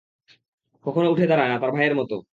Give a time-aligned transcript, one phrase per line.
[0.85, 2.15] কখনো উঠে দাঁড়ায় না, তার ভাইয়ের মতো।